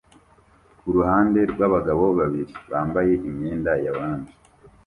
Kuruhande 0.79 1.39
rwabagabo 1.51 2.05
babiri 2.19 2.53
bambaye 2.71 3.13
imyenda 3.29 3.71
ya 3.83 3.89
orange 3.95 4.33